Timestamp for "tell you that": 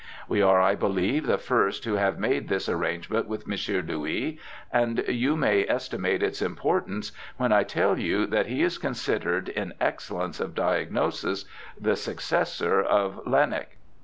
7.61-8.47